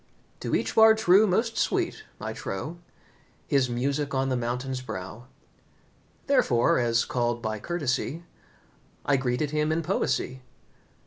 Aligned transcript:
To 0.39 0.55
each 0.55 0.73
Bard 0.73 0.97
true 0.97 1.27
most 1.27 1.59
sweet 1.59 2.05
I 2.19 2.33
trow 2.33 2.79
His 3.45 3.69
music 3.69 4.15
on 4.15 4.29
the 4.29 4.35
mountain's 4.35 4.81
brow. 4.81 5.27
Therefore, 6.25 6.79
as 6.79 7.05
called 7.05 7.39
by 7.39 7.59
courtesy, 7.59 8.23
I 9.05 9.15
greeted 9.17 9.51
him 9.51 9.71
in 9.71 9.83
poesy. 9.83 10.41